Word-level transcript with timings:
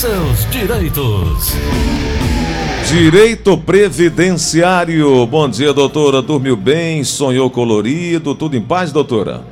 seus 0.00 0.50
direitos. 0.50 1.54
Direito 2.88 3.58
previdenciário. 3.58 5.26
Bom 5.26 5.46
dia, 5.46 5.74
doutora. 5.74 6.22
Dormiu 6.22 6.56
bem? 6.56 7.04
Sonhou 7.04 7.50
colorido? 7.50 8.34
Tudo 8.34 8.56
em 8.56 8.62
paz, 8.62 8.92
doutora? 8.92 9.42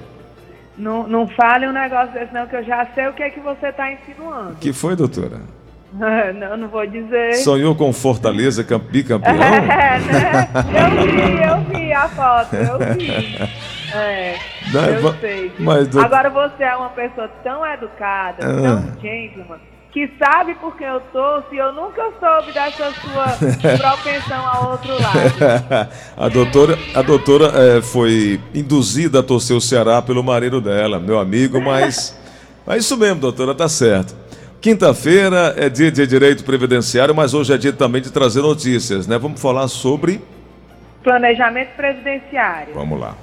Não, 0.74 1.06
não 1.06 1.28
fale 1.28 1.68
um 1.68 1.72
negócio 1.72 2.14
desse 2.14 2.32
não, 2.32 2.46
que 2.46 2.56
eu 2.56 2.64
já 2.64 2.86
sei 2.94 3.08
o 3.08 3.12
que 3.12 3.24
é 3.24 3.28
que 3.28 3.40
você 3.40 3.66
está 3.66 3.92
insinuando. 3.92 4.54
que 4.54 4.72
foi, 4.72 4.96
doutora? 4.96 5.42
não, 5.92 6.56
não 6.56 6.68
vou 6.68 6.86
dizer. 6.86 7.34
Sonhou 7.34 7.74
com 7.74 7.92
Fortaleza 7.92 8.64
bicampeão? 8.90 9.34
É, 9.36 9.98
né? 9.98 10.48
Eu 10.72 11.60
vi, 11.60 11.76
eu 11.76 11.78
vi 11.78 11.92
a 11.92 12.08
foto, 12.08 12.56
eu 12.56 12.78
vi. 12.94 13.10
É, 13.90 14.36
não, 14.70 14.84
eu 14.84 15.14
sei. 15.14 15.50
Mas, 15.58 15.96
Agora 15.96 16.28
você 16.28 16.62
é 16.62 16.76
uma 16.76 16.90
pessoa 16.90 17.26
tão 17.42 17.64
educada, 17.64 18.44
ah. 18.44 18.82
tão 18.82 19.00
gentleman 19.00 19.58
que 19.92 20.10
sabe 20.18 20.54
por 20.56 20.76
que 20.76 20.84
eu 20.84 21.00
torço 21.12 21.48
e 21.52 21.58
eu 21.58 21.72
nunca 21.72 22.02
soube 22.20 22.52
dessa 22.52 22.92
sua 22.92 23.26
propensão 23.78 24.46
a 24.46 24.70
outro 24.70 24.92
lado. 24.92 25.90
a 26.16 26.28
doutora, 26.28 26.78
a 26.94 27.02
doutora 27.02 27.52
é, 27.54 27.82
foi 27.82 28.40
induzida 28.54 29.20
a 29.20 29.22
torcer 29.22 29.56
o 29.56 29.60
Ceará 29.60 30.02
pelo 30.02 30.22
marido 30.22 30.60
dela, 30.60 30.98
meu 30.98 31.18
amigo, 31.18 31.60
mas 31.60 32.18
é 32.68 32.76
isso 32.76 32.96
mesmo, 32.96 33.20
doutora, 33.20 33.54
tá 33.54 33.68
certo. 33.68 34.14
Quinta-feira 34.60 35.54
é 35.56 35.68
dia 35.68 35.90
de 35.90 36.06
direito 36.06 36.44
previdenciário, 36.44 37.14
mas 37.14 37.32
hoje 37.32 37.54
é 37.54 37.56
dia 37.56 37.72
também 37.72 38.02
de 38.02 38.12
trazer 38.12 38.42
notícias, 38.42 39.06
né? 39.06 39.16
Vamos 39.16 39.40
falar 39.40 39.68
sobre 39.68 40.20
planejamento 41.02 41.70
previdenciário. 41.76 42.74
Vamos 42.74 43.00
lá. 43.00 43.14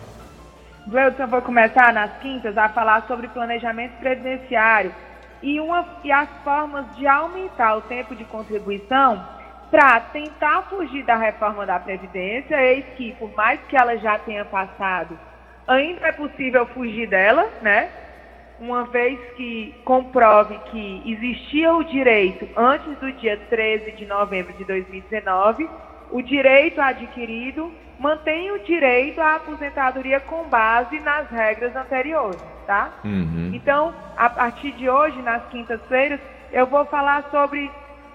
Gleudson, 0.88 1.28
vou 1.28 1.42
começar 1.42 1.94
nas 1.94 2.12
quintas 2.22 2.58
a 2.58 2.70
falar 2.70 3.06
sobre 3.08 3.28
planejamento 3.28 3.92
previdenciário 4.00 4.94
e, 5.42 5.60
uma, 5.60 5.86
e 6.04 6.12
as 6.12 6.30
formas 6.44 6.86
de 6.96 7.08
aumentar 7.08 7.78
o 7.78 7.82
tempo 7.82 8.16
de 8.16 8.24
contribuição 8.26 9.26
para 9.70 10.00
tentar 10.00 10.64
fugir 10.64 11.04
da 11.04 11.16
reforma 11.16 11.66
da 11.66 11.80
Previdência, 11.80 12.62
eis 12.62 12.86
que, 12.96 13.14
por 13.14 13.34
mais 13.36 13.60
que 13.68 13.76
ela 13.76 13.98
já 13.98 14.18
tenha 14.20 14.46
passado, 14.46 15.18
ainda 15.68 16.08
é 16.08 16.12
possível 16.12 16.66
fugir 16.68 17.08
dela, 17.08 17.50
né? 17.62 17.90
Uma 18.60 18.86
vez 18.86 19.20
que 19.36 19.76
comprove 19.84 20.58
que 20.72 21.02
existia 21.06 21.74
o 21.74 21.84
direito 21.84 22.48
antes 22.56 22.98
do 23.00 23.12
dia 23.14 23.38
13 23.50 23.92
de 23.94 24.06
novembro 24.06 24.54
de 24.54 24.64
2019, 24.64 25.70
o 26.12 26.22
direito 26.22 26.80
adquirido 26.80 27.72
mantém 28.00 28.52
o 28.52 28.60
direito 28.60 29.22
à 29.22 29.36
aposentadoria 29.36 30.20
com 30.20 30.44
base 30.44 31.00
nas 31.00 31.30
regras 31.30 31.76
anteriores, 31.76 32.42
tá? 32.68 32.92
Uhum. 33.04 33.52
Então, 33.54 33.94
a 34.18 34.30
partir 34.30 34.72
de 34.74 34.90
hoje, 34.90 35.22
nas 35.22 35.46
quintas-feiras, 35.48 36.20
eu 36.52 36.66
vou 36.66 36.86
falar 36.86 37.24
sobre 37.32 37.72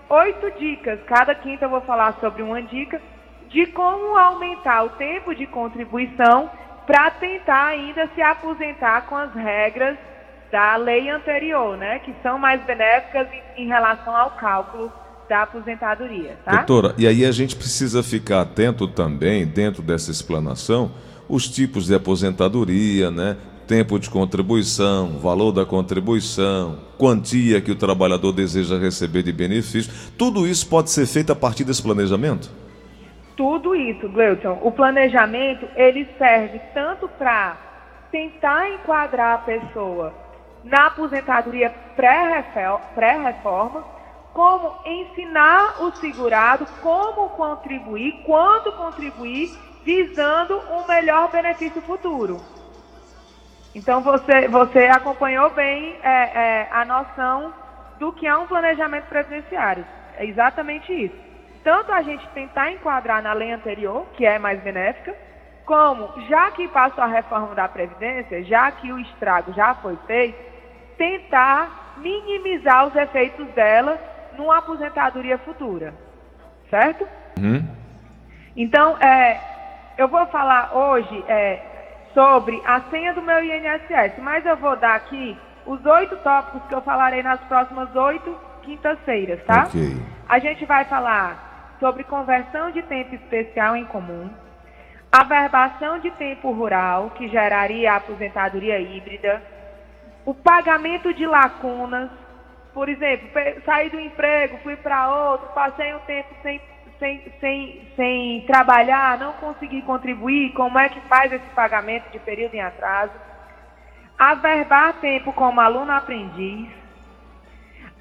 oito 0.08 0.51
dicas. 0.58 1.01
Cada 1.06 1.34
quinta 1.34 1.64
eu 1.64 1.70
vou 1.70 1.81
falar 1.83 2.14
sobre 2.20 2.42
uma 2.42 2.62
dica 2.62 3.01
de 3.48 3.67
como 3.67 4.17
aumentar 4.17 4.84
o 4.84 4.91
tempo 4.91 5.34
de 5.34 5.47
contribuição 5.47 6.51
para 6.86 7.11
tentar 7.12 7.67
ainda 7.67 8.08
se 8.14 8.23
aposentar 8.23 9.03
com 9.03 9.17
as 9.17 9.33
regras 9.34 9.97
da 10.51 10.77
lei 10.77 11.08
anterior, 11.08 11.77
né? 11.77 12.01
Que 12.01 12.14
são 12.23 12.39
mais 12.39 12.61
benéficas 12.62 13.28
em, 13.33 13.64
em 13.64 13.67
relação 13.69 14.14
ao 14.17 14.33
cálculo 14.33 14.92
da 15.31 15.42
aposentadoria, 15.42 16.36
tá? 16.45 16.56
Doutora, 16.56 16.92
e 16.98 17.06
aí 17.06 17.25
a 17.25 17.31
gente 17.31 17.55
precisa 17.55 18.03
ficar 18.03 18.41
atento 18.41 18.89
também, 18.89 19.47
dentro 19.47 19.81
dessa 19.81 20.11
explanação, 20.11 20.91
os 21.28 21.48
tipos 21.48 21.86
de 21.86 21.95
aposentadoria, 21.95 23.12
né? 23.12 23.36
Tempo 23.64 24.01
de 24.01 24.11
contribuição, 24.11 25.20
valor 25.20 25.53
da 25.53 25.64
contribuição, 25.64 26.81
quantia 26.98 27.61
que 27.61 27.70
o 27.70 27.77
trabalhador 27.77 28.33
deseja 28.33 28.77
receber 28.77 29.23
de 29.23 29.31
benefício, 29.31 29.92
tudo 30.19 30.48
isso 30.48 30.69
pode 30.69 30.91
ser 30.91 31.06
feito 31.06 31.31
a 31.31 31.36
partir 31.36 31.62
desse 31.62 31.81
planejamento? 31.81 32.51
Tudo 33.36 33.77
isso, 33.77 34.08
Gleuton. 34.08 34.58
O 34.62 34.73
planejamento, 34.73 35.64
ele 35.77 36.08
serve 36.18 36.61
tanto 36.74 37.07
para 37.07 37.57
tentar 38.11 38.68
enquadrar 38.68 39.36
a 39.36 39.39
pessoa 39.39 40.12
na 40.64 40.89
aposentadoria 40.89 41.73
pré-reforma, 41.95 43.99
como 44.33 44.77
ensinar 44.85 45.83
o 45.83 45.91
segurado 45.96 46.67
como 46.83 47.30
contribuir, 47.30 48.23
quando 48.24 48.73
contribuir, 48.73 49.51
visando 49.85 50.57
um 50.73 50.86
melhor 50.86 51.30
benefício 51.30 51.83
futuro. 51.83 52.41
Então 53.74 54.01
você, 54.02 54.48
você 54.48 54.86
acompanhou 54.86 55.51
bem 55.51 55.96
é, 56.02 56.11
é, 56.11 56.68
a 56.70 56.85
noção 56.85 57.52
do 57.98 58.13
que 58.13 58.27
é 58.27 58.36
um 58.36 58.46
planejamento 58.46 59.07
previdenciário. 59.07 59.85
É 60.17 60.24
exatamente 60.24 60.92
isso. 60.92 61.14
Tanto 61.62 61.92
a 61.92 62.02
gente 62.02 62.27
tentar 62.29 62.73
enquadrar 62.73 63.23
na 63.23 63.33
lei 63.33 63.52
anterior, 63.52 64.07
que 64.14 64.24
é 64.24 64.39
mais 64.39 64.61
benéfica, 64.62 65.14
como, 65.64 66.11
já 66.29 66.51
que 66.51 66.67
passou 66.68 67.05
a 67.05 67.07
reforma 67.07 67.55
da 67.55 67.68
Previdência, 67.68 68.42
já 68.45 68.73
que 68.73 68.92
o 68.92 68.98
estrago 68.98 69.52
já 69.52 69.74
foi 69.74 69.97
feito, 70.07 70.39
tentar 70.97 71.95
minimizar 71.98 72.89
os 72.89 72.97
efeitos 72.97 73.47
dela 73.48 73.98
numa 74.36 74.58
aposentadoria 74.58 75.39
futura. 75.39 75.95
Certo? 76.68 77.07
Uhum. 77.39 77.67
Então, 78.57 78.96
é, 78.98 79.41
eu 79.98 80.08
vou 80.08 80.27
falar 80.27 80.77
hoje 80.77 81.24
é, 81.29 81.63
sobre 82.14 82.61
a 82.67 82.80
senha 82.91 83.13
do 83.14 83.23
meu 83.23 83.42
INSS, 83.42 84.18
mas 84.18 84.45
eu 84.45 84.57
vou 84.57 84.77
dar 84.77 84.95
aqui 84.95 85.36
os 85.67 85.85
oito 85.85 86.17
tópicos 86.18 86.63
que 86.68 86.74
eu 86.74 86.80
falarei 86.83 87.23
nas 87.23 87.41
próximas 87.42 87.95
oito 87.95 88.36
quintas-feiras, 88.63 89.42
tá? 89.45 89.64
Ok. 89.64 89.96
A 90.29 90.39
gente 90.39 90.64
vai 90.64 90.85
falar 90.85 91.77
sobre 91.80 92.05
conversão 92.05 92.70
de 92.70 92.83
tempo 92.83 93.14
especial 93.14 93.74
em 93.74 93.85
comum, 93.86 94.30
averbação 95.11 95.98
de 95.98 96.11
tempo 96.12 96.52
rural, 96.52 97.11
que 97.11 97.29
geraria 97.29 97.92
a 97.92 97.97
aposentadoria 97.97 98.79
híbrida, 98.79 99.42
o 100.24 100.35
pagamento 100.35 101.12
de 101.14 101.27
lacunas, 101.27 102.11
por 102.73 102.89
exemplo, 102.89 103.29
saí 103.64 103.91
do 103.91 103.98
emprego, 103.98 104.58
fui 104.58 104.77
para 104.77 105.08
outro, 105.08 105.48
passei 105.48 105.95
um 105.95 106.01
tempo 106.01 106.29
sem, 106.42 106.61
sem, 106.98 107.33
sem, 107.41 107.89
sem 107.97 108.41
trabalhar, 108.47 109.19
não 109.19 109.33
consegui 109.35 109.83
contribuir, 109.83 110.53
como 110.53 110.79
é 110.79 110.89
que 110.89 111.01
faz 111.03 111.33
esse 111.33 111.47
pagamento 111.55 112.11
de 112.11 112.19
período 112.20 112.55
em 112.55 112.61
atraso? 112.61 113.13
Averbar 114.19 114.95
tempo 115.01 115.33
como 115.33 115.61
aluno 115.61 115.91
aprendiz. 115.91 116.69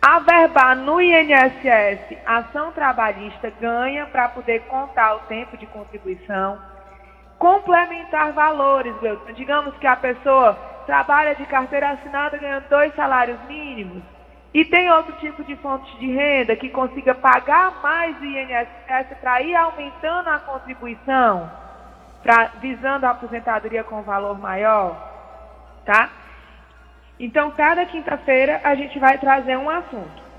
Averbar 0.01 0.77
no 0.77 1.01
INSS, 1.01 2.17
ação 2.25 2.71
trabalhista 2.71 3.51
ganha 3.59 4.05
para 4.05 4.29
poder 4.29 4.61
contar 4.61 5.15
o 5.15 5.19
tempo 5.21 5.57
de 5.57 5.65
contribuição. 5.65 6.57
Complementar 7.37 8.31
valores, 8.31 8.93
digamos 9.35 9.75
que 9.77 9.87
a 9.87 9.95
pessoa 9.95 10.53
trabalha 10.85 11.35
de 11.35 11.45
carteira 11.47 11.89
assinada 11.91 12.37
ganhando 12.37 12.69
dois 12.69 12.93
salários 12.95 13.39
mínimos 13.47 14.03
e 14.53 14.65
tem 14.65 14.91
outro 14.91 15.13
tipo 15.17 15.43
de 15.43 15.55
fonte 15.57 15.95
de 15.97 16.11
renda 16.11 16.55
que 16.55 16.69
consiga 16.69 17.13
pagar 17.13 17.81
mais 17.83 18.19
o 18.19 18.25
INSS 18.25 19.17
para 19.21 19.41
ir 19.41 19.55
aumentando 19.55 20.29
a 20.29 20.39
contribuição, 20.39 21.51
pra, 22.23 22.51
visando 22.59 23.05
a 23.05 23.11
aposentadoria 23.11 23.83
com 23.83 24.01
valor 24.01 24.39
maior, 24.39 24.97
tá? 25.85 26.09
Então, 27.19 27.51
cada 27.51 27.85
quinta-feira 27.85 28.61
a 28.63 28.73
gente 28.75 28.97
vai 28.97 29.17
trazer 29.17 29.57
um 29.57 29.69
assunto. 29.69 30.29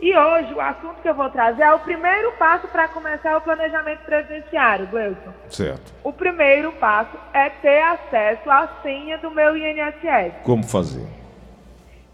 E 0.00 0.16
hoje 0.16 0.54
o 0.54 0.60
assunto 0.60 1.02
que 1.02 1.08
eu 1.08 1.14
vou 1.14 1.28
trazer 1.28 1.62
é 1.62 1.72
o 1.72 1.78
primeiro 1.78 2.32
passo 2.32 2.66
para 2.68 2.88
começar 2.88 3.36
o 3.36 3.40
planejamento 3.42 4.00
previdenciário, 4.00 4.86
Gleuson. 4.86 5.32
Certo. 5.50 5.92
O 6.02 6.10
primeiro 6.10 6.72
passo 6.72 7.16
é 7.34 7.50
ter 7.50 7.82
acesso 7.82 8.50
à 8.50 8.66
senha 8.82 9.18
do 9.18 9.30
meu 9.30 9.54
INSS. 9.54 10.42
Como 10.42 10.64
fazer? 10.64 11.19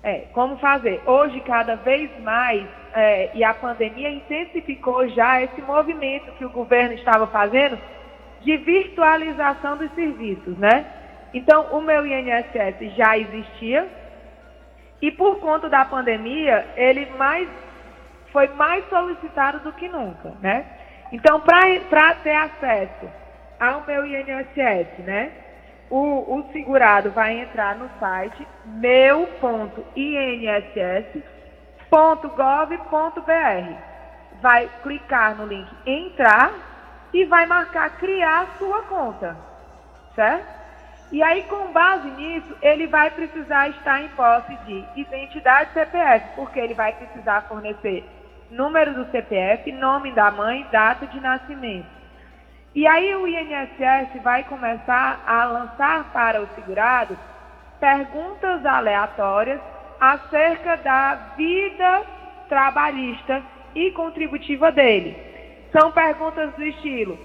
É, 0.07 0.27
como 0.33 0.57
fazer? 0.59 1.03
Hoje, 1.05 1.41
cada 1.41 1.75
vez 1.75 2.09
mais, 2.23 2.65
é, 2.95 3.33
e 3.35 3.43
a 3.43 3.53
pandemia 3.53 4.09
intensificou 4.09 5.09
já 5.09 5.43
esse 5.43 5.61
movimento 5.63 6.31
que 6.39 6.45
o 6.45 6.51
governo 6.51 6.95
estava 6.95 7.27
fazendo 7.27 7.77
de 8.43 8.57
virtualização 8.57 9.77
dos 9.77 9.93
serviços, 9.97 10.57
né? 10.59 10.87
Então, 11.35 11.77
o 11.77 11.81
meu 11.81 12.07
INSS 12.07 12.95
já 12.97 13.19
existia 13.19 13.89
e 15.03 15.11
por 15.11 15.41
conta 15.41 15.69
da 15.69 15.85
pandemia, 15.85 16.65
ele 16.77 17.11
mais 17.19 17.49
foi 18.31 18.47
mais 18.55 18.89
solicitado 18.89 19.59
do 19.59 19.73
que 19.73 19.89
nunca, 19.89 20.35
né? 20.41 20.67
Então, 21.11 21.41
para 21.41 22.15
ter 22.23 22.37
acesso 22.37 23.11
ao 23.59 23.85
meu 23.85 24.07
INSS, 24.07 24.99
né? 25.01 25.33
O, 25.91 26.39
o 26.39 26.53
segurado 26.53 27.11
vai 27.11 27.41
entrar 27.41 27.77
no 27.77 27.89
site 27.99 28.47
meu.inss.gov.br. 28.65 29.57
Vai 34.41 34.69
clicar 34.83 35.37
no 35.37 35.47
link 35.47 35.69
entrar 35.87 36.53
e 37.13 37.25
vai 37.25 37.47
marcar 37.47 37.97
criar 37.99 38.57
sua 38.59 38.83
conta. 38.83 39.37
Certo? 40.15 40.57
E 41.13 41.23
aí, 41.23 41.45
com 41.45 41.73
base 41.73 42.11
nisso, 42.11 42.57
ele 42.61 42.89
vai 42.89 43.11
precisar 43.11 43.69
estar 43.69 44.03
em 44.03 44.09
posse 44.09 44.57
de 44.67 44.85
identidade 44.97 45.73
CPF, 45.73 46.35
porque 46.35 46.59
ele 46.59 46.75
vai 46.75 46.93
precisar 46.93 47.43
fornecer 47.43 48.05
número 48.51 48.93
do 48.93 49.11
CPF, 49.11 49.71
nome 49.73 50.13
da 50.13 50.31
mãe, 50.31 50.67
data 50.73 51.07
de 51.07 51.21
nascimento. 51.21 51.96
E 52.77 52.87
aí 52.87 53.17
o 53.17 53.27
INSS 53.27 54.23
vai 54.23 54.45
começar 54.45 55.23
a 55.27 55.47
lançar 55.47 56.13
para 56.13 56.43
o 56.43 56.49
segurado 56.49 57.17
perguntas 57.81 58.67
aleatórias 58.67 59.59
acerca 59.99 60.77
da 60.77 61.15
vida 61.39 62.03
trabalhista 62.51 63.43
e 63.75 63.91
contributiva 63.93 64.71
dele. 64.71 65.17
São 65.73 65.91
perguntas 65.91 66.53
do 66.53 66.67
estilo: 66.67 67.19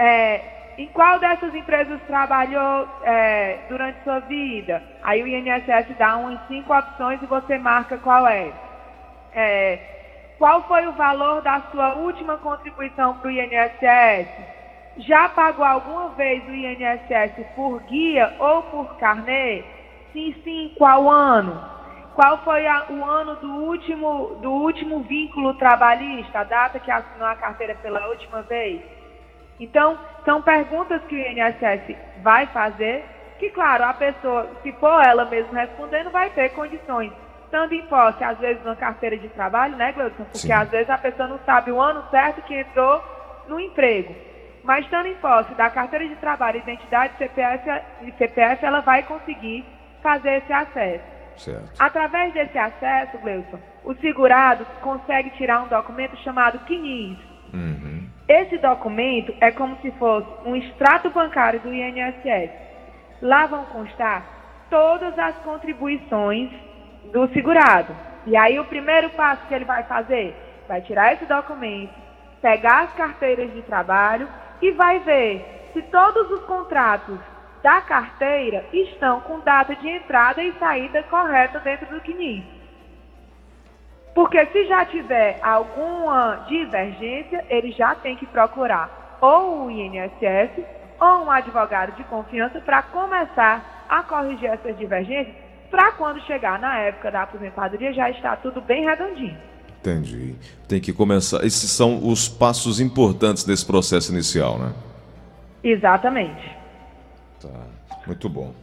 é, 0.00 0.74
em 0.78 0.88
qual 0.88 1.20
dessas 1.20 1.54
empresas 1.54 2.00
trabalhou 2.08 2.88
é, 3.04 3.58
durante 3.68 4.02
sua 4.02 4.18
vida? 4.18 4.82
Aí 5.04 5.22
o 5.22 5.28
INSS 5.28 5.96
dá 5.96 6.16
umas 6.16 6.44
cinco 6.48 6.76
opções 6.76 7.22
e 7.22 7.26
você 7.26 7.56
marca 7.56 7.98
qual 7.98 8.26
é. 8.26 8.50
é 9.32 9.78
qual 10.38 10.66
foi 10.66 10.88
o 10.88 10.92
valor 10.92 11.40
da 11.42 11.60
sua 11.70 11.94
última 11.94 12.36
contribuição 12.38 13.14
para 13.18 13.28
o 13.28 13.30
INSS? 13.30 14.57
Já 14.98 15.28
pagou 15.28 15.64
alguma 15.64 16.08
vez 16.10 16.42
o 16.48 16.52
INSS 16.52 17.46
por 17.54 17.80
guia 17.84 18.34
ou 18.38 18.62
por 18.64 18.96
carnê? 18.98 19.62
Sim, 20.12 20.34
sim, 20.42 20.74
qual 20.76 21.08
ano? 21.08 21.62
Qual 22.14 22.38
foi 22.38 22.66
a, 22.66 22.86
o 22.90 23.04
ano 23.04 23.36
do 23.36 23.48
último, 23.48 24.38
do 24.42 24.50
último 24.50 25.00
vínculo 25.02 25.54
trabalhista, 25.54 26.40
a 26.40 26.44
data 26.44 26.80
que 26.80 26.90
assinou 26.90 27.28
a 27.28 27.36
carteira 27.36 27.76
pela 27.76 28.08
última 28.08 28.42
vez? 28.42 28.80
Então, 29.60 29.96
são 30.24 30.42
perguntas 30.42 31.00
que 31.04 31.14
o 31.14 31.18
INSS 31.18 31.96
vai 32.20 32.46
fazer, 32.46 33.04
que, 33.38 33.50
claro, 33.50 33.84
a 33.84 33.94
pessoa, 33.94 34.48
se 34.64 34.72
for 34.72 35.00
ela 35.06 35.24
mesma 35.26 35.60
respondendo, 35.60 36.10
vai 36.10 36.28
ter 36.30 36.48
condições, 36.50 37.12
estando 37.44 37.72
em 37.72 37.82
posse, 37.86 38.24
às 38.24 38.38
vezes, 38.38 38.64
uma 38.64 38.74
carteira 38.74 39.16
de 39.16 39.28
trabalho, 39.28 39.76
né, 39.76 39.92
Gleudson? 39.92 40.24
Porque, 40.24 40.38
Sim. 40.38 40.52
às 40.52 40.68
vezes, 40.68 40.90
a 40.90 40.98
pessoa 40.98 41.28
não 41.28 41.38
sabe 41.46 41.70
o 41.70 41.80
ano 41.80 42.02
certo 42.10 42.42
que 42.42 42.58
entrou 42.58 43.00
no 43.46 43.60
emprego. 43.60 44.27
Mas, 44.68 44.84
estando 44.84 45.06
em 45.06 45.14
posse 45.14 45.54
da 45.54 45.70
carteira 45.70 46.06
de 46.06 46.14
trabalho, 46.16 46.58
identidade 46.58 47.16
CPF, 47.16 47.64
CPF 48.18 48.66
ela 48.66 48.80
vai 48.80 49.02
conseguir 49.02 49.64
fazer 50.02 50.42
esse 50.42 50.52
acesso. 50.52 51.04
Certo. 51.38 51.72
Através 51.78 52.34
desse 52.34 52.58
acesso, 52.58 53.16
Gleudson, 53.16 53.58
o 53.82 53.94
segurado 53.94 54.66
consegue 54.82 55.30
tirar 55.30 55.62
um 55.62 55.68
documento 55.68 56.18
chamado 56.18 56.58
CNIS. 56.66 57.16
Uhum. 57.54 58.10
Esse 58.28 58.58
documento 58.58 59.34
é 59.40 59.50
como 59.50 59.74
se 59.80 59.90
fosse 59.92 60.28
um 60.44 60.54
extrato 60.54 61.08
bancário 61.08 61.60
do 61.60 61.72
INSS. 61.72 62.50
Lá 63.22 63.46
vão 63.46 63.64
constar 63.64 64.22
todas 64.68 65.18
as 65.18 65.34
contribuições 65.36 66.50
do 67.10 67.26
segurado. 67.28 67.96
E 68.26 68.36
aí 68.36 68.60
o 68.60 68.66
primeiro 68.66 69.08
passo 69.10 69.46
que 69.46 69.54
ele 69.54 69.64
vai 69.64 69.84
fazer, 69.84 70.36
vai 70.68 70.82
tirar 70.82 71.14
esse 71.14 71.24
documento, 71.24 71.94
pegar 72.42 72.82
as 72.82 72.92
carteiras 72.92 73.50
de 73.54 73.62
trabalho 73.62 74.28
e 74.60 74.72
vai 74.72 74.98
ver 75.00 75.70
se 75.72 75.82
todos 75.82 76.30
os 76.30 76.44
contratos 76.44 77.18
da 77.62 77.80
carteira 77.80 78.64
estão 78.72 79.20
com 79.20 79.40
data 79.40 79.74
de 79.74 79.88
entrada 79.88 80.42
e 80.42 80.52
saída 80.58 81.02
correta 81.04 81.58
dentro 81.60 81.86
do 81.86 82.00
CNIS. 82.00 82.44
Porque 84.14 84.44
se 84.46 84.66
já 84.66 84.84
tiver 84.84 85.38
alguma 85.42 86.44
divergência, 86.48 87.44
ele 87.48 87.70
já 87.72 87.94
tem 87.94 88.16
que 88.16 88.26
procurar 88.26 89.18
ou 89.20 89.66
o 89.66 89.70
INSS 89.70 90.64
ou 91.00 91.24
um 91.24 91.30
advogado 91.30 91.92
de 91.92 92.04
confiança 92.04 92.60
para 92.60 92.82
começar 92.82 93.86
a 93.88 94.02
corrigir 94.02 94.50
essas 94.50 94.76
divergências, 94.76 95.34
para 95.70 95.92
quando 95.92 96.20
chegar 96.22 96.58
na 96.58 96.78
época 96.78 97.10
da 97.10 97.22
aposentadoria 97.22 97.92
já 97.92 98.10
está 98.10 98.36
tudo 98.36 98.60
bem 98.60 98.84
redondinho. 98.84 99.38
Entendi. 99.80 100.34
Tem 100.66 100.80
que 100.80 100.92
começar. 100.92 101.44
Esses 101.44 101.70
são 101.70 102.06
os 102.06 102.28
passos 102.28 102.80
importantes 102.80 103.44
desse 103.44 103.64
processo 103.64 104.12
inicial, 104.12 104.58
né? 104.58 104.72
Exatamente. 105.62 106.56
Tá. 107.40 107.48
Muito 108.06 108.28
bom. 108.28 108.54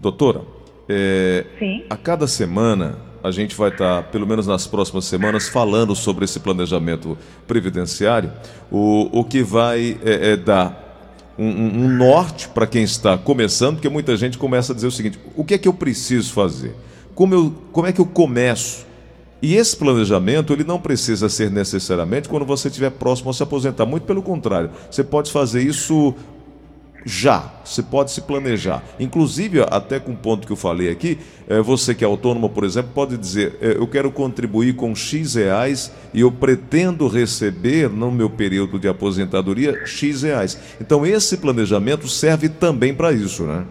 Doutora, 0.00 0.42
é, 0.88 1.44
a 1.90 1.96
cada 1.96 2.26
semana 2.26 2.98
a 3.22 3.30
gente 3.30 3.54
vai 3.54 3.70
estar, 3.70 4.04
pelo 4.04 4.26
menos 4.26 4.46
nas 4.46 4.66
próximas 4.66 5.04
semanas, 5.04 5.48
falando 5.48 5.94
sobre 5.94 6.24
esse 6.24 6.38
planejamento 6.38 7.18
previdenciário, 7.46 8.32
o, 8.70 9.20
o 9.20 9.24
que 9.24 9.42
vai 9.42 9.98
é, 10.04 10.32
é 10.32 10.36
dar 10.36 10.88
um, 11.38 11.46
um 11.46 11.88
norte 11.88 12.48
para 12.48 12.66
quem 12.66 12.82
está 12.82 13.18
começando, 13.18 13.76
porque 13.76 13.88
muita 13.88 14.16
gente 14.16 14.38
começa 14.38 14.72
a 14.72 14.74
dizer 14.74 14.86
o 14.86 14.90
seguinte: 14.90 15.18
o 15.36 15.44
que 15.44 15.54
é 15.54 15.58
que 15.58 15.68
eu 15.68 15.74
preciso 15.74 16.32
fazer? 16.32 16.74
Como, 17.14 17.34
eu, 17.34 17.54
como 17.72 17.86
é 17.86 17.92
que 17.92 18.00
eu 18.00 18.06
começo? 18.06 18.86
E 19.40 19.54
esse 19.54 19.76
planejamento 19.76 20.52
ele 20.52 20.64
não 20.64 20.80
precisa 20.80 21.28
ser 21.28 21.50
necessariamente 21.50 22.28
quando 22.28 22.44
você 22.44 22.68
estiver 22.68 22.90
próximo 22.90 23.30
a 23.30 23.32
se 23.32 23.42
aposentar. 23.42 23.86
Muito 23.86 24.04
pelo 24.04 24.22
contrário, 24.22 24.70
você 24.90 25.04
pode 25.04 25.30
fazer 25.30 25.62
isso 25.62 26.14
já. 27.04 27.52
Você 27.64 27.82
pode 27.82 28.10
se 28.10 28.20
planejar. 28.20 28.82
Inclusive, 28.98 29.60
até 29.70 29.98
com 29.98 30.12
o 30.12 30.16
ponto 30.16 30.46
que 30.46 30.52
eu 30.52 30.56
falei 30.56 30.90
aqui, 30.90 31.18
é, 31.48 31.60
você 31.60 31.94
que 31.94 32.04
é 32.04 32.06
autônomo, 32.06 32.48
por 32.48 32.64
exemplo, 32.64 32.90
pode 32.94 33.16
dizer: 33.16 33.56
é, 33.60 33.76
eu 33.76 33.86
quero 33.86 34.10
contribuir 34.10 34.74
com 34.74 34.94
X 34.94 35.34
reais 35.34 35.92
e 36.12 36.20
eu 36.20 36.30
pretendo 36.30 37.08
receber, 37.08 37.88
no 37.88 38.10
meu 38.10 38.28
período 38.28 38.78
de 38.78 38.88
aposentadoria, 38.88 39.86
X 39.86 40.22
reais. 40.22 40.58
Então, 40.80 41.06
esse 41.06 41.36
planejamento 41.36 42.08
serve 42.08 42.48
também 42.48 42.94
para 42.94 43.12
isso, 43.12 43.44
né? 43.44 43.64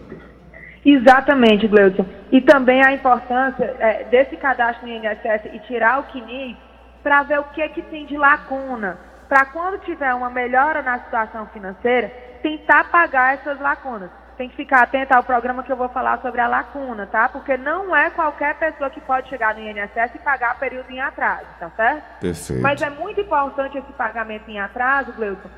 Exatamente, 0.87 1.67
Gleudson. 1.67 2.05
E 2.31 2.39
também 2.39 2.81
a 2.81 2.93
importância 2.93 3.75
é, 3.77 4.05
desse 4.05 4.37
cadastro 4.37 4.87
no 4.87 4.93
INSS 4.93 5.53
e 5.53 5.59
tirar 5.59 5.99
o 5.99 6.03
CNI 6.03 6.55
para 7.03 7.23
ver 7.23 7.39
o 7.39 7.43
que, 7.45 7.61
é 7.61 7.67
que 7.67 7.81
tem 7.81 8.05
de 8.05 8.17
lacuna. 8.17 8.97
Para 9.27 9.45
quando 9.47 9.79
tiver 9.79 10.13
uma 10.13 10.29
melhora 10.29 10.81
na 10.81 10.99
situação 10.99 11.45
financeira, 11.47 12.07
tentar 12.41 12.85
pagar 12.85 13.33
essas 13.33 13.59
lacunas. 13.59 14.09
Tem 14.37 14.47
que 14.47 14.55
ficar 14.55 14.83
atento 14.83 15.13
ao 15.13 15.23
programa 15.23 15.61
que 15.61 15.71
eu 15.71 15.75
vou 15.75 15.89
falar 15.89 16.21
sobre 16.21 16.39
a 16.39 16.47
lacuna, 16.47 17.05
tá? 17.07 17.27
Porque 17.27 17.57
não 17.57 17.93
é 17.93 18.09
qualquer 18.11 18.55
pessoa 18.55 18.89
que 18.89 19.01
pode 19.01 19.27
chegar 19.27 19.55
no 19.55 19.61
INSS 19.61 20.15
e 20.15 20.19
pagar 20.19 20.57
período 20.57 20.89
em 20.89 21.01
atraso, 21.01 21.47
tá 21.59 21.69
certo? 21.75 22.19
Perfeito. 22.21 22.61
Mas 22.61 22.81
é 22.81 22.89
muito 22.89 23.19
importante 23.19 23.77
esse 23.77 23.91
pagamento 23.93 24.49
em 24.49 24.59
atraso, 24.59 25.11
Gleuton, 25.11 25.49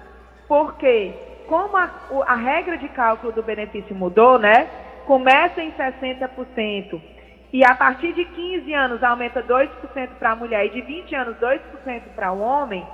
porque 0.47 1.13
como 1.47 1.77
a, 1.77 1.89
a 2.25 2.35
regra 2.35 2.77
de 2.77 2.87
cálculo 2.89 3.33
do 3.33 3.43
benefício 3.43 3.93
mudou, 3.93 4.39
né? 4.39 4.67
Começa 5.09 5.61
em 5.61 5.71
60%. 5.71 7.01
E 7.51 7.65
a 7.65 7.73
partir 7.73 8.13
de 8.13 8.23
15 8.23 8.73
anos 8.73 9.03
aumenta 9.03 9.41
2% 9.41 9.69
para 10.19 10.31
a 10.31 10.35
mulher 10.35 10.67
e 10.67 10.69
de 10.69 10.81
20 10.81 11.15
anos 11.15 11.35
2% 11.37 11.59
para 12.15 12.31
o 12.31 12.39
homem. 12.39 12.85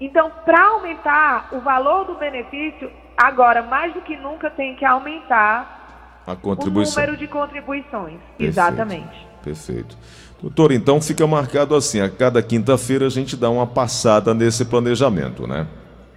Então, 0.00 0.30
para 0.44 0.60
aumentar 0.70 1.50
o 1.52 1.60
valor 1.60 2.04
do 2.04 2.16
benefício, 2.16 2.90
Agora, 3.16 3.62
mais 3.62 3.94
do 3.94 4.00
que 4.00 4.16
nunca, 4.16 4.50
tem 4.50 4.74
que 4.74 4.84
aumentar 4.84 6.22
a 6.26 6.34
contribuição. 6.34 7.02
o 7.02 7.06
número 7.06 7.18
de 7.18 7.28
contribuições. 7.28 8.18
Perfeito, 8.18 8.42
Exatamente. 8.42 9.26
Perfeito. 9.42 9.96
Doutor, 10.40 10.72
então 10.72 11.00
fica 11.00 11.26
marcado 11.26 11.74
assim: 11.76 12.00
a 12.00 12.10
cada 12.10 12.42
quinta-feira 12.42 13.06
a 13.06 13.10
gente 13.10 13.36
dá 13.36 13.48
uma 13.48 13.66
passada 13.66 14.34
nesse 14.34 14.64
planejamento, 14.64 15.46
né? 15.46 15.66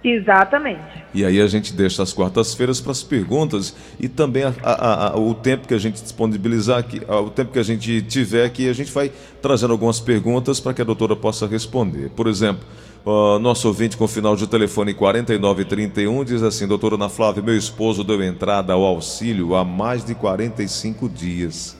Exatamente. 0.02 0.80
E 1.12 1.24
aí 1.24 1.40
a 1.40 1.46
gente 1.48 1.72
deixa 1.72 2.02
as 2.02 2.12
quartas-feiras 2.12 2.80
para 2.80 2.92
as 2.92 3.02
perguntas 3.02 3.74
e 3.98 4.08
também 4.08 4.44
a, 4.44 4.54
a, 4.62 5.08
a, 5.08 5.18
o 5.18 5.34
tempo 5.34 5.66
que 5.66 5.74
a 5.74 5.78
gente 5.78 6.00
disponibilizar 6.00 6.78
aqui, 6.78 7.00
o 7.08 7.30
tempo 7.30 7.52
que 7.52 7.58
a 7.58 7.64
gente 7.64 8.00
tiver 8.02 8.44
aqui, 8.44 8.68
a 8.68 8.72
gente 8.72 8.92
vai 8.92 9.10
trazendo 9.42 9.72
algumas 9.72 9.98
perguntas 9.98 10.60
para 10.60 10.72
que 10.72 10.82
a 10.82 10.84
doutora 10.84 11.16
possa 11.16 11.46
responder. 11.46 12.10
Por 12.10 12.26
exemplo, 12.26 12.64
Uh, 13.06 13.38
nosso 13.38 13.68
ouvinte 13.68 13.96
com 13.96 14.06
final 14.06 14.36
de 14.36 14.46
telefone 14.46 14.92
4931 14.92 16.24
diz 16.24 16.42
assim: 16.42 16.66
Doutora 16.66 16.96
Ana 16.96 17.08
Flávia, 17.08 17.42
meu 17.42 17.56
esposo 17.56 18.04
deu 18.04 18.22
entrada 18.22 18.74
ao 18.74 18.84
auxílio 18.84 19.54
há 19.54 19.64
mais 19.64 20.04
de 20.04 20.14
45 20.14 21.08
dias. 21.08 21.74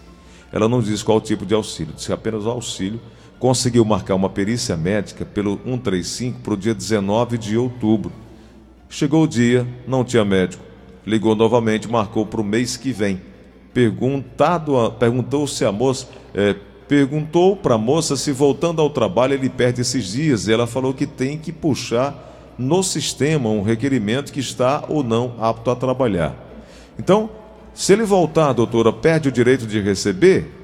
Ela 0.50 0.68
não 0.68 0.80
diz 0.80 1.02
qual 1.02 1.20
tipo 1.20 1.44
de 1.44 1.52
auxílio, 1.52 1.92
disse 1.92 2.12
apenas 2.12 2.46
o 2.46 2.50
auxílio. 2.50 3.00
Conseguiu 3.38 3.84
marcar 3.84 4.14
uma 4.14 4.28
perícia 4.28 4.76
médica 4.76 5.24
pelo 5.24 5.60
135 5.64 6.40
para 6.40 6.54
o 6.54 6.56
dia 6.56 6.74
19 6.74 7.38
de 7.38 7.56
outubro. 7.56 8.10
Chegou 8.88 9.24
o 9.24 9.28
dia, 9.28 9.66
não 9.86 10.02
tinha 10.02 10.24
médico. 10.24 10.64
Ligou 11.06 11.34
novamente, 11.34 11.88
marcou 11.88 12.26
para 12.26 12.40
o 12.40 12.44
mês 12.44 12.76
que 12.76 12.92
vem. 12.92 13.20
Perguntado, 13.72 14.90
perguntou 14.98 15.46
se 15.46 15.64
a 15.64 15.70
moça, 15.70 16.08
é, 16.34 16.56
perguntou 16.88 17.54
para 17.54 17.76
a 17.76 17.78
moça 17.78 18.16
se 18.16 18.32
voltando 18.32 18.82
ao 18.82 18.90
trabalho 18.90 19.34
ele 19.34 19.48
perde 19.48 19.82
esses 19.82 20.06
dias. 20.06 20.48
E 20.48 20.52
ela 20.52 20.66
falou 20.66 20.92
que 20.92 21.06
tem 21.06 21.38
que 21.38 21.52
puxar 21.52 22.54
no 22.58 22.82
sistema 22.82 23.48
um 23.48 23.62
requerimento 23.62 24.32
que 24.32 24.40
está 24.40 24.84
ou 24.88 25.04
não 25.04 25.34
apto 25.38 25.70
a 25.70 25.76
trabalhar. 25.76 26.34
Então, 26.98 27.30
se 27.72 27.92
ele 27.92 28.02
voltar, 28.02 28.52
doutora, 28.52 28.92
perde 28.92 29.28
o 29.28 29.32
direito 29.32 29.64
de 29.64 29.80
receber? 29.80 30.57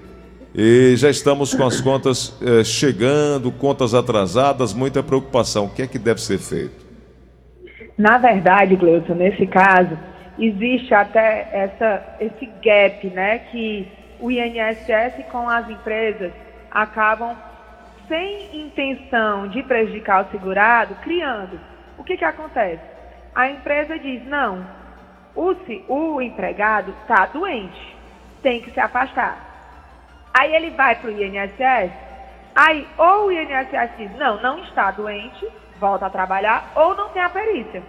E 0.56 0.94
já 0.96 1.10
estamos 1.10 1.52
com 1.52 1.64
as 1.64 1.80
contas 1.80 2.32
eh, 2.40 2.62
chegando, 2.62 3.50
contas 3.50 3.92
atrasadas, 3.92 4.72
muita 4.72 5.02
preocupação. 5.02 5.64
O 5.64 5.70
que 5.70 5.82
é 5.82 5.86
que 5.88 5.98
deve 5.98 6.20
ser 6.20 6.38
feito? 6.38 6.86
Na 7.98 8.18
verdade, 8.18 8.76
Gleuton, 8.76 9.14
nesse 9.14 9.48
caso, 9.48 9.98
existe 10.38 10.94
até 10.94 11.48
essa, 11.52 12.16
esse 12.20 12.46
gap, 12.62 13.04
né, 13.08 13.38
que 13.50 13.88
o 14.20 14.30
INSS 14.30 15.24
com 15.32 15.48
as 15.48 15.68
empresas 15.68 16.32
acabam 16.70 17.36
sem 18.06 18.56
intenção 18.56 19.48
de 19.48 19.60
prejudicar 19.64 20.24
o 20.24 20.30
segurado, 20.30 20.94
criando. 21.02 21.58
O 21.98 22.04
que, 22.04 22.16
que 22.16 22.24
acontece? 22.24 22.82
A 23.34 23.50
empresa 23.50 23.98
diz, 23.98 24.24
não, 24.26 24.64
o, 25.34 25.52
o 25.88 26.22
empregado 26.22 26.94
está 27.02 27.26
doente, 27.26 27.96
tem 28.40 28.60
que 28.60 28.70
se 28.70 28.78
afastar. 28.78 29.53
Aí 30.34 30.54
ele 30.54 30.70
vai 30.70 30.96
para 30.96 31.10
o 31.10 31.12
INSS, 31.12 31.92
aí 32.56 32.86
ou 32.98 33.26
o 33.26 33.32
INSS 33.32 33.96
diz, 33.96 34.10
não, 34.18 34.42
não 34.42 34.58
está 34.64 34.90
doente, 34.90 35.48
volta 35.78 36.06
a 36.06 36.10
trabalhar, 36.10 36.72
ou 36.74 36.96
não 36.96 37.08
tem 37.10 37.22
a 37.22 37.30
perícia. 37.30 37.82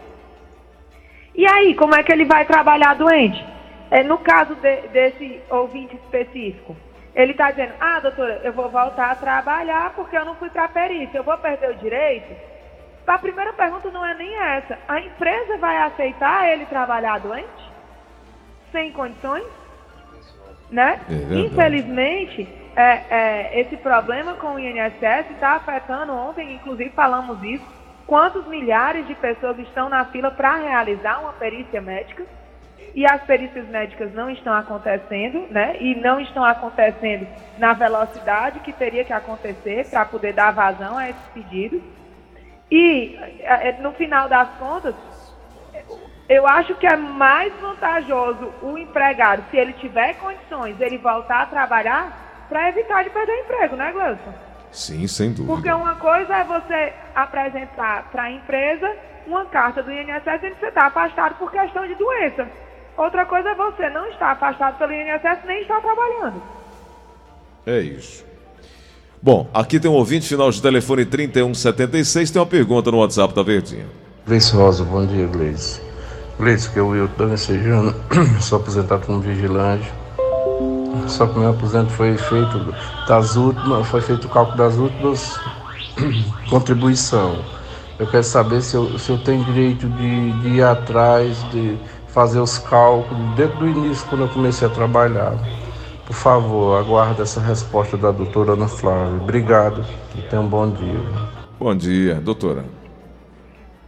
E 1.33 1.45
aí, 1.45 1.73
como 1.73 1.95
é 1.95 2.03
que 2.03 2.11
ele 2.11 2.23
vai 2.25 2.45
trabalhar 2.45 2.93
doente? 2.95 3.43
É, 3.89 4.03
no 4.03 4.19
caso 4.19 4.55
de, 4.55 4.81
desse 4.89 5.41
ouvinte 5.49 5.95
específico, 5.95 6.75
ele 7.15 7.31
está 7.31 7.49
dizendo, 7.49 7.73
ah, 7.79 7.99
doutora, 7.99 8.41
eu 8.43 8.53
vou 8.53 8.69
voltar 8.69 9.11
a 9.11 9.15
trabalhar 9.15 9.93
porque 9.95 10.15
eu 10.15 10.25
não 10.25 10.35
fui 10.35 10.49
para 10.49 10.65
a 10.65 10.69
perícia, 10.69 11.17
eu 11.17 11.23
vou 11.23 11.37
perder 11.37 11.71
o 11.71 11.75
direito? 11.75 12.35
A 13.07 13.17
primeira 13.17 13.53
pergunta 13.53 13.89
não 13.91 14.05
é 14.05 14.13
nem 14.15 14.35
essa. 14.35 14.77
A 14.87 14.99
empresa 14.99 15.57
vai 15.57 15.77
aceitar 15.77 16.49
ele 16.49 16.65
trabalhar 16.65 17.19
doente? 17.19 17.71
Sem 18.71 18.91
condições? 18.91 19.45
Né? 20.71 20.99
É 21.09 21.39
Infelizmente, 21.39 22.47
é, 22.75 23.01
é, 23.09 23.61
esse 23.61 23.77
problema 23.77 24.33
com 24.33 24.55
o 24.55 24.59
INSS 24.59 25.31
está 25.31 25.53
afetando, 25.53 26.13
ontem 26.13 26.55
inclusive 26.55 26.89
falamos 26.89 27.41
isso, 27.43 27.65
quantos 28.05 28.45
milhares 28.47 29.07
de 29.07 29.15
pessoas 29.15 29.57
estão 29.59 29.89
na 29.89 30.05
fila 30.05 30.31
para 30.31 30.55
realizar 30.55 31.21
uma 31.21 31.33
perícia 31.33 31.81
médica 31.81 32.23
e 32.95 33.05
as 33.05 33.21
perícias 33.23 33.67
médicas 33.67 34.13
não 34.13 34.29
estão 34.29 34.53
acontecendo, 34.53 35.47
né? 35.51 35.75
E 35.81 35.95
não 35.95 36.17
estão 36.17 36.45
acontecendo 36.45 37.27
na 37.57 37.73
velocidade 37.73 38.61
que 38.61 38.71
teria 38.71 39.03
que 39.03 39.11
acontecer 39.11 39.85
para 39.89 40.05
poder 40.05 40.33
dar 40.33 40.51
vazão 40.51 40.97
a 40.97 41.09
esses 41.09 41.25
pedidos. 41.33 41.81
E 42.71 43.17
é, 43.41 43.69
é, 43.69 43.81
no 43.81 43.91
final 43.91 44.29
das 44.29 44.49
contas, 44.57 44.95
eu 46.27 46.47
acho 46.47 46.75
que 46.75 46.87
é 46.87 46.95
mais 46.95 47.53
vantajoso 47.61 48.51
o 48.61 48.77
empregado, 48.77 49.43
se 49.51 49.57
ele 49.57 49.73
tiver 49.73 50.15
condições, 50.15 50.79
ele 50.79 50.97
voltar 50.97 51.43
a 51.43 51.45
trabalhar 51.45 52.45
para 52.49 52.69
evitar 52.69 53.03
de 53.03 53.09
perder 53.09 53.31
o 53.31 53.43
emprego, 53.43 53.75
né, 53.75 53.91
Gleuson? 53.91 54.33
Sim, 54.71 55.07
sem 55.07 55.31
dúvida. 55.31 55.53
Porque 55.53 55.71
uma 55.71 55.95
coisa 55.95 56.35
é 56.35 56.43
você 56.43 56.93
apresentar 57.15 58.09
para 58.11 58.23
a 58.23 58.31
empresa 58.31 58.91
uma 59.25 59.45
carta 59.45 59.81
do 59.81 59.91
INSS 59.91 60.23
dizendo 60.23 60.55
que 60.55 60.59
você 60.59 60.67
está 60.67 60.87
afastado 60.87 61.35
por 61.35 61.51
questão 61.51 61.87
de 61.87 61.95
doença. 61.95 62.47
Outra 62.97 63.25
coisa 63.25 63.49
é 63.49 63.55
você 63.55 63.89
não 63.89 64.07
estar 64.09 64.31
afastado 64.31 64.77
pelo 64.77 64.93
INSS 64.93 65.45
nem 65.45 65.61
estar 65.61 65.81
trabalhando. 65.81 66.41
É 67.65 67.79
isso. 67.79 68.25
Bom, 69.21 69.49
aqui 69.53 69.79
tem 69.79 69.89
um 69.89 69.95
ouvinte, 69.95 70.27
final 70.27 70.51
de 70.51 70.61
telefone 70.61 71.05
3176, 71.05 72.31
tem 72.31 72.39
uma 72.39 72.45
pergunta 72.45 72.91
no 72.91 72.99
WhatsApp 72.99 73.33
da 73.33 73.43
Verdinha. 73.43 73.85
Gleice 74.25 74.55
Rosa, 74.55 74.83
bom 74.83 75.05
dia, 75.05 75.25
Gleice. 75.27 75.84
Gleice, 76.37 76.69
que 76.69 76.77
eu, 76.77 77.05
estou 77.05 77.31
ensejando, 77.31 77.95
sou 78.41 78.59
aposentado 78.59 79.05
como 79.05 79.21
vigilante. 79.21 79.91
Só 81.07 81.27
que 81.27 81.39
meu 81.39 81.51
aposento 81.51 81.91
foi 81.91 82.17
feito 82.17 82.73
das 83.07 83.35
últimas, 83.35 83.87
foi 83.87 84.01
feito 84.01 84.25
o 84.25 84.29
cálculo 84.29 84.57
das 84.57 84.75
últimas 84.75 85.39
contribuição. 86.49 87.37
Eu 87.97 88.07
quero 88.07 88.23
saber 88.23 88.61
se 88.61 88.75
eu, 88.75 88.99
se 88.99 89.09
eu 89.09 89.17
tenho 89.17 89.45
direito 89.45 89.87
de, 89.87 90.31
de 90.41 90.49
ir 90.49 90.63
atrás 90.63 91.37
de 91.51 91.77
fazer 92.07 92.39
os 92.39 92.57
cálculos 92.57 93.35
desde 93.35 93.63
o 93.63 93.69
início, 93.69 94.05
quando 94.09 94.21
eu 94.21 94.29
comecei 94.29 94.67
a 94.67 94.71
trabalhar. 94.71 95.33
Por 96.05 96.15
favor, 96.15 96.77
aguarde 96.77 97.21
essa 97.21 97.39
resposta 97.39 97.95
da 97.97 98.11
doutora 98.11 98.53
Ana 98.53 98.67
Flávia. 98.67 99.21
Obrigado 99.21 99.85
e 100.15 100.21
tenha 100.23 100.41
um 100.41 100.47
bom 100.47 100.69
dia. 100.69 100.99
Bom 101.57 101.75
dia, 101.75 102.15
doutora. 102.15 102.65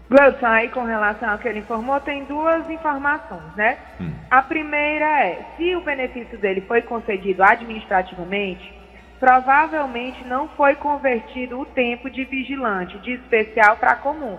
Gleudson, 0.09 0.45
aí 0.45 0.69
com 0.69 0.83
relação 0.83 1.29
ao 1.29 1.37
que 1.37 1.47
ele 1.47 1.59
informou, 1.59 1.99
tem 1.99 2.23
duas 2.23 2.69
informações, 2.69 3.55
né? 3.55 3.77
Hum. 3.99 4.13
A 4.31 4.41
primeira 4.41 5.05
é, 5.05 5.45
se 5.57 5.75
o 5.75 5.81
benefício 5.81 6.37
dele 6.37 6.61
foi 6.61 6.81
concedido 6.81 7.43
administrativamente, 7.43 8.73
provavelmente 9.19 10.25
não 10.25 10.47
foi 10.49 10.75
convertido 10.75 11.59
o 11.59 11.65
tempo 11.65 12.09
de 12.09 12.23
vigilante 12.23 12.97
de 12.99 13.13
especial 13.13 13.75
para 13.77 13.95
comum. 13.95 14.37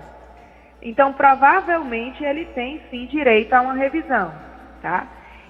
Então, 0.80 1.12
provavelmente, 1.12 2.24
ele 2.24 2.46
tem 2.46 2.80
sim 2.90 3.06
direito 3.06 3.52
a 3.52 3.60
uma 3.60 3.74
revisão, 3.74 4.32
tá? 4.80 5.06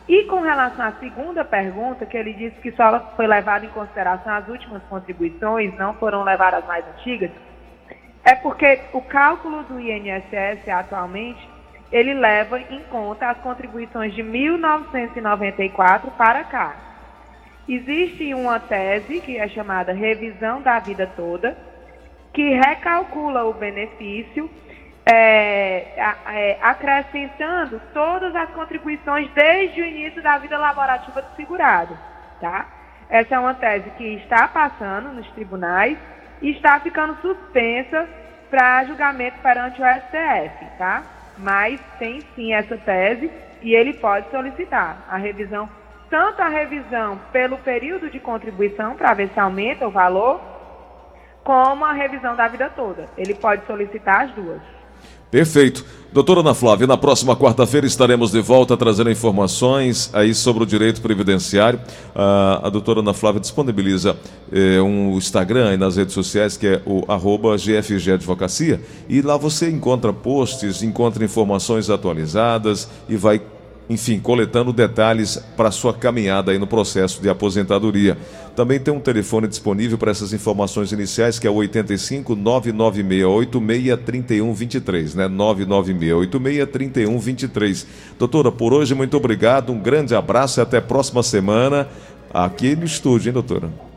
E 0.08 0.24
com 0.24 0.40
relação 0.40 0.86
à 0.86 0.92
segunda 0.92 1.44
pergunta, 1.44 2.06
que 2.06 2.16
ele 2.16 2.32
disse 2.32 2.58
que 2.60 2.72
só 2.72 3.12
foi 3.14 3.26
levado 3.26 3.66
em 3.66 3.68
consideração 3.68 4.32
as 4.32 4.48
últimas 4.48 4.82
contribuições, 4.84 5.76
não 5.76 5.94
foram 5.94 6.24
levadas 6.24 6.60
as 6.60 6.66
mais 6.66 6.84
antigas, 6.96 7.30
é 8.28 8.34
porque 8.34 8.80
o 8.92 9.00
cálculo 9.00 9.62
do 9.62 9.80
INSS 9.80 10.68
atualmente, 10.68 11.48
ele 11.90 12.12
leva 12.12 12.60
em 12.60 12.82
conta 12.90 13.30
as 13.30 13.38
contribuições 13.38 14.12
de 14.14 14.22
1994 14.22 16.10
para 16.10 16.44
cá. 16.44 16.76
Existe 17.66 18.34
uma 18.34 18.60
tese 18.60 19.22
que 19.22 19.38
é 19.38 19.48
chamada 19.48 19.94
Revisão 19.94 20.60
da 20.60 20.78
Vida 20.78 21.10
Toda, 21.16 21.56
que 22.34 22.50
recalcula 22.50 23.46
o 23.46 23.54
benefício 23.54 24.50
é, 25.06 25.86
é, 26.26 26.58
acrescentando 26.60 27.80
todas 27.94 28.36
as 28.36 28.50
contribuições 28.50 29.30
desde 29.32 29.80
o 29.80 29.86
início 29.86 30.22
da 30.22 30.36
vida 30.36 30.58
laborativa 30.58 31.22
do 31.22 31.34
segurado. 31.34 31.96
Tá? 32.42 32.66
Essa 33.08 33.36
é 33.36 33.38
uma 33.38 33.54
tese 33.54 33.88
que 33.96 34.04
está 34.16 34.46
passando 34.48 35.14
nos 35.14 35.26
tribunais 35.30 35.96
e 36.42 36.50
está 36.50 36.78
ficando 36.80 37.16
suspensa 37.22 38.17
para 38.50 38.84
julgamento 38.84 39.38
perante 39.40 39.80
o 39.80 39.84
STF, 39.84 40.66
tá? 40.78 41.02
Mas 41.36 41.80
tem 41.98 42.20
sim 42.34 42.52
essa 42.52 42.76
tese 42.76 43.30
e 43.62 43.74
ele 43.74 43.94
pode 43.94 44.30
solicitar 44.30 45.04
a 45.08 45.16
revisão, 45.16 45.68
tanto 46.10 46.40
a 46.40 46.48
revisão 46.48 47.18
pelo 47.32 47.58
período 47.58 48.10
de 48.10 48.18
contribuição 48.18 48.94
para 48.94 49.14
ver 49.14 49.28
se 49.28 49.38
aumenta 49.38 49.86
o 49.86 49.90
valor, 49.90 50.40
como 51.44 51.84
a 51.84 51.92
revisão 51.92 52.36
da 52.36 52.48
vida 52.48 52.70
toda. 52.70 53.08
Ele 53.16 53.34
pode 53.34 53.64
solicitar 53.66 54.22
as 54.22 54.30
duas. 54.32 54.77
Perfeito. 55.30 55.84
Doutora 56.10 56.40
Ana 56.40 56.54
Flávia, 56.54 56.86
na 56.86 56.96
próxima 56.96 57.36
quarta-feira 57.36 57.86
estaremos 57.86 58.30
de 58.30 58.40
volta 58.40 58.74
trazendo 58.78 59.10
informações 59.10 60.08
aí 60.14 60.34
sobre 60.34 60.62
o 60.62 60.66
direito 60.66 61.02
previdenciário. 61.02 61.78
Ah, 62.16 62.62
a 62.64 62.70
doutora 62.70 63.00
Ana 63.00 63.12
Flávia 63.12 63.38
disponibiliza 63.38 64.16
eh, 64.50 64.80
um 64.80 65.18
Instagram 65.18 65.68
aí 65.68 65.76
nas 65.76 65.96
redes 65.96 66.14
sociais 66.14 66.56
que 66.56 66.66
é 66.66 66.82
o 66.86 67.04
arroba 67.06 67.58
GFG 67.58 68.12
Advocacia 68.12 68.80
e 69.06 69.20
lá 69.20 69.36
você 69.36 69.68
encontra 69.68 70.10
posts, 70.10 70.82
encontra 70.82 71.22
informações 71.22 71.90
atualizadas 71.90 72.88
e 73.06 73.14
vai 73.14 73.42
enfim, 73.88 74.20
coletando 74.20 74.72
detalhes 74.72 75.42
para 75.56 75.70
sua 75.70 75.94
caminhada 75.94 76.52
aí 76.52 76.58
no 76.58 76.66
processo 76.66 77.22
de 77.22 77.28
aposentadoria. 77.28 78.18
Também 78.54 78.78
tem 78.78 78.92
um 78.92 79.00
telefone 79.00 79.48
disponível 79.48 79.96
para 79.96 80.10
essas 80.10 80.32
informações 80.32 80.92
iniciais, 80.92 81.38
que 81.38 81.46
é 81.46 81.50
o 81.50 81.54
85 81.54 82.34
99686 82.34 84.04
3123, 84.04 85.14
né? 85.14 85.28
99686 85.28 86.70
3123. 86.70 87.86
Doutora, 88.18 88.52
por 88.52 88.72
hoje, 88.72 88.94
muito 88.94 89.16
obrigado, 89.16 89.72
um 89.72 89.78
grande 89.78 90.14
abraço 90.14 90.60
e 90.60 90.62
até 90.62 90.78
a 90.78 90.82
próxima 90.82 91.22
semana 91.22 91.88
aqui 92.32 92.76
no 92.76 92.84
estúdio, 92.84 93.30
hein, 93.30 93.34
doutora? 93.34 93.87